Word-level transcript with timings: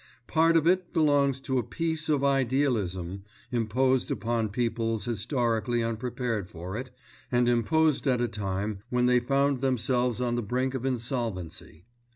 Part 0.25 0.57
of 0.57 0.65
it 0.65 0.91
belongs 0.93 1.39
to 1.41 1.59
a 1.59 1.63
Peace 1.63 2.09
of 2.09 2.23
Idealism 2.23 3.21
imposed 3.51 4.09
upon 4.09 4.49
peoples 4.49 5.05
historically 5.05 5.83
unprepared 5.83 6.49
for 6.49 6.75
it 6.75 6.89
and 7.31 7.47
imposed 7.47 8.07
at 8.07 8.19
a 8.19 8.27
time 8.27 8.79
when 8.89 9.05
they 9.05 9.19
found 9.19 9.61
themselves 9.61 10.19
on 10.19 10.33
the 10.33 10.41
brink 10.41 10.73
of 10.73 10.87
insolvency. 10.87 11.85